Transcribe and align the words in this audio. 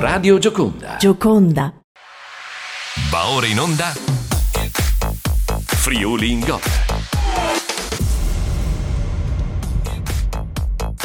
Radio 0.00 0.38
Gioconda. 0.38 0.96
Gioconda. 0.96 1.74
Va 3.10 3.30
ora 3.30 3.46
in 3.46 3.58
onda. 3.58 3.92
Friuli 5.64 6.30
in 6.30 6.38
Gol. 6.38 6.87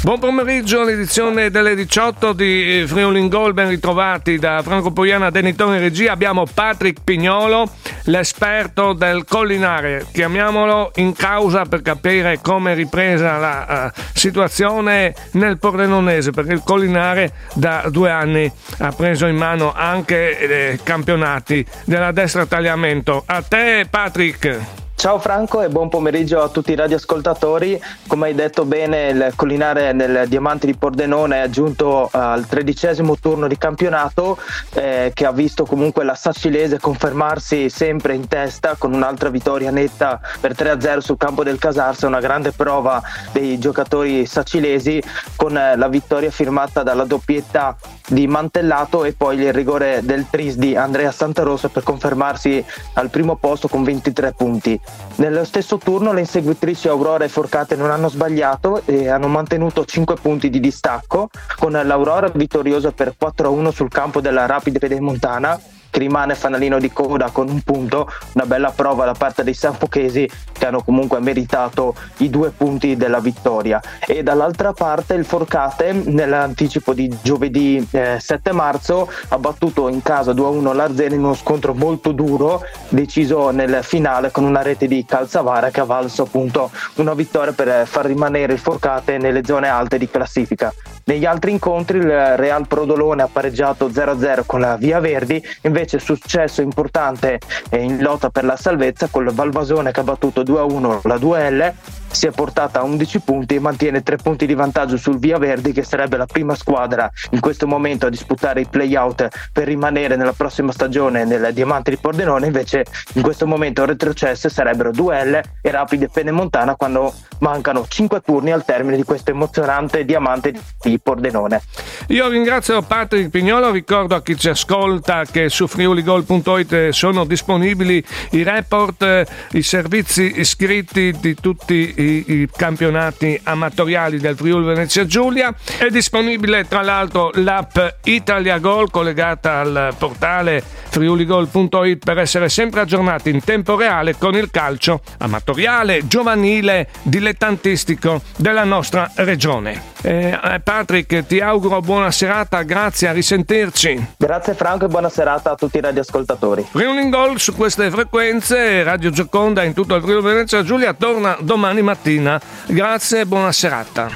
Buon 0.00 0.20
pomeriggio, 0.20 0.84
l'edizione 0.84 1.50
delle 1.50 1.74
18 1.74 2.32
di 2.32 2.84
Friuli 2.86 3.18
in 3.18 3.28
Gol, 3.28 3.52
ben 3.52 3.68
ritrovati 3.68 4.38
da 4.38 4.62
Franco 4.62 4.92
Poiana, 4.92 5.28
Denitore 5.28 5.76
in 5.76 5.82
regia. 5.82 6.12
Abbiamo 6.12 6.46
Patrick 6.46 7.02
Pignolo, 7.02 7.68
l'esperto 8.04 8.92
del 8.92 9.24
collinare, 9.24 10.06
chiamiamolo 10.12 10.92
in 10.96 11.14
causa 11.14 11.64
per 11.64 11.82
capire 11.82 12.38
come 12.40 12.72
è 12.72 12.74
ripresa 12.76 13.38
la 13.38 13.92
uh, 13.92 14.00
situazione 14.14 15.14
nel 15.32 15.58
Pordenonese, 15.58 16.30
perché 16.30 16.52
il 16.52 16.62
collinare 16.64 17.32
da 17.54 17.88
due 17.90 18.10
anni 18.10 18.50
ha 18.78 18.92
preso 18.92 19.26
in 19.26 19.36
mano 19.36 19.72
anche 19.74 20.38
eh, 20.38 20.78
campionati 20.80 21.66
della 21.84 22.12
destra 22.12 22.46
tagliamento. 22.46 23.24
A 23.26 23.42
te 23.42 23.84
Patrick! 23.90 24.77
Ciao 24.98 25.20
Franco 25.20 25.62
e 25.62 25.68
buon 25.68 25.88
pomeriggio 25.88 26.42
a 26.42 26.48
tutti 26.48 26.72
i 26.72 26.74
radioascoltatori. 26.74 27.80
Come 28.08 28.26
hai 28.26 28.34
detto 28.34 28.64
bene, 28.64 29.10
il 29.10 29.32
collinare 29.36 29.92
nel 29.92 30.26
Diamante 30.26 30.66
di 30.66 30.74
Pordenone 30.74 31.44
è 31.44 31.48
giunto 31.48 32.08
al 32.10 32.48
tredicesimo 32.48 33.16
turno 33.16 33.46
di 33.46 33.56
campionato 33.56 34.36
eh, 34.74 35.12
che 35.14 35.24
ha 35.24 35.30
visto 35.30 35.64
comunque 35.64 36.02
la 36.02 36.16
Sacilese 36.16 36.80
confermarsi 36.80 37.70
sempre 37.70 38.14
in 38.14 38.26
testa 38.26 38.74
con 38.76 38.92
un'altra 38.92 39.28
vittoria 39.28 39.70
netta 39.70 40.20
per 40.40 40.54
3-0 40.54 40.98
sul 40.98 41.16
campo 41.16 41.44
del 41.44 41.60
Casarsa, 41.60 42.08
una 42.08 42.18
grande 42.18 42.50
prova 42.50 43.00
dei 43.30 43.56
giocatori 43.60 44.26
sacilesi 44.26 45.00
con 45.36 45.52
la 45.52 45.88
vittoria 45.88 46.32
firmata 46.32 46.82
dalla 46.82 47.04
doppietta 47.04 47.76
di 48.08 48.26
Mantellato 48.26 49.04
e 49.04 49.12
poi 49.12 49.38
il 49.38 49.52
rigore 49.52 50.00
del 50.02 50.26
Tris 50.28 50.56
di 50.56 50.76
Andrea 50.76 51.10
Santarossa 51.10 51.68
per 51.68 51.82
confermarsi 51.82 52.64
al 52.94 53.10
primo 53.10 53.36
posto 53.36 53.68
con 53.68 53.84
23 53.84 54.32
punti. 54.32 54.78
Nello 55.16 55.44
stesso 55.44 55.78
turno 55.78 56.12
le 56.12 56.20
inseguitrici 56.20 56.88
Aurora 56.88 57.24
e 57.24 57.28
Forcate 57.28 57.76
non 57.76 57.90
hanno 57.90 58.08
sbagliato 58.08 58.82
e 58.84 59.08
hanno 59.08 59.28
mantenuto 59.28 59.84
5 59.84 60.16
punti 60.16 60.50
di 60.50 60.60
distacco, 60.60 61.28
con 61.56 61.72
l'Aurora 61.72 62.28
vittoriosa 62.28 62.92
per 62.92 63.14
4-1 63.20 63.70
sul 63.70 63.88
campo 63.90 64.20
della 64.20 64.46
Rapide 64.46 64.78
Pedemontana 64.78 65.58
che 65.98 66.04
rimane 66.04 66.36
fanalino 66.36 66.78
di 66.78 66.92
coda 66.92 67.30
con 67.30 67.48
un 67.48 67.60
punto, 67.62 68.08
una 68.34 68.46
bella 68.46 68.70
prova 68.70 69.04
da 69.04 69.12
parte 69.12 69.42
dei 69.42 69.54
sanfochesi 69.54 70.30
che 70.52 70.66
hanno 70.66 70.82
comunque 70.82 71.18
meritato 71.20 71.94
i 72.18 72.30
due 72.30 72.50
punti 72.50 72.96
della 72.96 73.18
vittoria. 73.18 73.82
E 74.06 74.22
dall'altra 74.22 74.72
parte 74.72 75.14
il 75.14 75.24
Forcate 75.24 75.92
nell'anticipo 75.92 76.94
di 76.94 77.14
giovedì 77.20 77.86
eh, 77.90 78.18
7 78.20 78.52
marzo 78.52 79.10
ha 79.28 79.38
battuto 79.38 79.88
in 79.88 80.02
casa 80.02 80.32
2-1 80.32 80.74
l'Arzena 80.74 81.14
in 81.14 81.24
uno 81.24 81.34
scontro 81.34 81.74
molto 81.74 82.12
duro, 82.12 82.62
deciso 82.88 83.50
nel 83.50 83.80
finale 83.82 84.30
con 84.30 84.44
una 84.44 84.62
rete 84.62 84.86
di 84.86 85.04
Calzavara 85.04 85.70
che 85.70 85.80
ha 85.80 85.84
valso 85.84 86.22
appunto 86.22 86.70
una 86.96 87.14
vittoria 87.14 87.52
per 87.52 87.86
far 87.86 88.06
rimanere 88.06 88.52
il 88.52 88.58
Forcate 88.58 89.18
nelle 89.18 89.44
zone 89.44 89.68
alte 89.68 89.98
di 89.98 90.08
classifica. 90.08 90.72
Negli 91.08 91.24
altri 91.24 91.52
incontri 91.52 91.96
il 91.96 92.36
Real 92.36 92.66
Prodolone 92.66 93.22
ha 93.22 93.30
pareggiato 93.32 93.88
0-0 93.88 94.42
con 94.44 94.60
la 94.60 94.76
Via 94.76 95.00
Verdi, 95.00 95.42
invece 95.62 95.98
successo 95.98 96.60
importante 96.60 97.40
in 97.70 98.02
lotta 98.02 98.28
per 98.28 98.44
la 98.44 98.56
salvezza 98.56 99.08
con 99.10 99.26
il 99.26 99.32
Valvasone 99.32 99.90
che 99.90 100.00
ha 100.00 100.02
battuto 100.02 100.42
2-1 100.42 101.00
la 101.04 101.14
2L 101.14 101.72
si 102.10 102.26
è 102.26 102.30
portata 102.30 102.80
a 102.80 102.82
11 102.82 103.20
punti 103.20 103.54
e 103.54 103.60
mantiene 103.60 104.02
3 104.02 104.16
punti 104.16 104.46
di 104.46 104.54
vantaggio 104.54 104.96
sul 104.96 105.18
Via 105.18 105.38
Verdi 105.38 105.72
che 105.72 105.82
sarebbe 105.82 106.16
la 106.16 106.26
prima 106.26 106.54
squadra 106.54 107.10
in 107.30 107.40
questo 107.40 107.66
momento 107.66 108.06
a 108.06 108.10
disputare 108.10 108.62
i 108.62 108.66
playout 108.66 109.28
per 109.52 109.66
rimanere 109.66 110.16
nella 110.16 110.32
prossima 110.32 110.72
stagione 110.72 111.24
nel 111.24 111.52
Diamante 111.52 111.90
di 111.90 111.96
Pordenone 111.96 112.46
invece 112.46 112.84
in 113.14 113.22
questo 113.22 113.46
momento 113.46 113.84
retrocesse 113.84 114.48
sarebbero 114.48 114.90
2L 114.90 115.42
e 115.62 115.70
Rapide 115.70 116.08
Penemontana 116.08 116.76
quando 116.76 117.12
mancano 117.40 117.86
5 117.86 118.20
turni 118.20 118.52
al 118.52 118.64
termine 118.64 118.96
di 118.96 119.04
questo 119.04 119.30
emozionante 119.30 120.04
Diamante 120.04 120.52
di 120.82 120.98
Pordenone. 120.98 121.62
Io 122.08 122.28
ringrazio 122.28 122.82
Patrick 122.82 123.30
Pignolo, 123.30 123.70
ricordo 123.70 124.14
a 124.14 124.22
chi 124.22 124.36
ci 124.36 124.48
ascolta 124.48 125.24
che 125.24 125.48
su 125.48 125.66
friuligol.it 125.66 126.88
sono 126.90 127.24
disponibili 127.24 128.04
i 128.30 128.42
report, 128.42 129.24
i 129.52 129.62
servizi 129.62 130.40
iscritti 130.40 131.14
di 131.20 131.34
tutti 131.34 131.94
i, 131.98 132.24
i 132.26 132.48
campionati 132.54 133.38
amatoriali 133.42 134.18
del 134.18 134.36
Friuli 134.36 134.66
Venezia 134.66 135.06
Giulia. 135.06 135.54
È 135.78 135.88
disponibile 135.88 136.66
tra 136.66 136.82
l'altro 136.82 137.30
l'app 137.34 137.78
Italia 138.04 138.58
Gol 138.58 138.90
collegata 138.90 139.60
al 139.60 139.94
portale 139.98 140.62
friuligol.it 140.88 142.04
per 142.04 142.18
essere 142.18 142.48
sempre 142.48 142.80
aggiornati 142.80 143.30
in 143.30 143.42
tempo 143.44 143.76
reale 143.76 144.16
con 144.16 144.34
il 144.34 144.50
calcio 144.50 145.00
amatoriale, 145.18 146.06
giovanile, 146.06 146.88
dilettantistico 147.02 148.22
della 148.36 148.64
nostra 148.64 149.10
regione. 149.16 149.96
Eh, 150.00 150.60
Patrick, 150.62 151.26
ti 151.26 151.40
auguro 151.40 151.80
buona 151.80 152.10
serata, 152.10 152.62
grazie, 152.62 153.08
a 153.08 153.12
risentirci. 153.12 154.14
Grazie 154.16 154.54
Franco 154.54 154.84
e 154.84 154.88
buona 154.88 155.08
serata 155.08 155.50
a 155.50 155.54
tutti 155.54 155.78
i 155.78 155.80
radioascoltatori. 155.80 156.66
Friuli 156.70 157.08
Gol 157.08 157.38
su 157.38 157.54
queste 157.54 157.90
frequenze, 157.90 158.82
Radio 158.82 159.10
Gioconda 159.10 159.64
in 159.64 159.74
tutto 159.74 159.94
il 159.94 160.02
Friuli 160.02 160.22
Venezia 160.22 160.62
Giulia 160.62 160.94
torna 160.94 161.36
domani 161.40 161.82
mattina. 161.82 162.40
Grazie 162.66 163.20
e 163.20 163.26
buona 163.26 163.52
serata. 163.52 164.08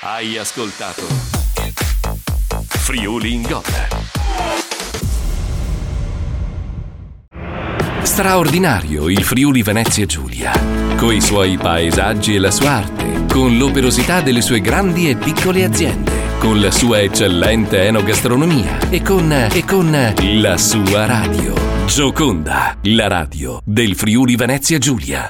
Hai 0.00 0.38
ascoltato 0.38 1.02
Friuli 2.68 3.34
in 3.34 3.42
Gol. 3.42 3.62
Straordinario 8.02 9.08
il 9.08 9.24
Friuli 9.24 9.62
Venezia 9.62 10.06
Giulia, 10.06 10.52
coi 10.96 11.20
suoi 11.20 11.58
paesaggi 11.58 12.36
e 12.36 12.38
la 12.38 12.52
sua 12.52 12.70
arte, 12.70 12.95
con 13.36 13.58
l'operosità 13.58 14.22
delle 14.22 14.40
sue 14.40 14.62
grandi 14.62 15.10
e 15.10 15.14
piccole 15.14 15.62
aziende, 15.62 16.10
con 16.38 16.58
la 16.58 16.70
sua 16.70 17.02
eccellente 17.02 17.82
enogastronomia 17.82 18.88
e 18.88 19.02
con, 19.02 19.30
e 19.30 19.62
con 19.62 20.14
la 20.40 20.56
sua 20.56 21.04
radio. 21.04 21.52
Gioconda, 21.84 22.78
la 22.84 23.08
radio 23.08 23.60
del 23.62 23.94
Friuli 23.94 24.36
Venezia 24.36 24.78
Giulia. 24.78 25.24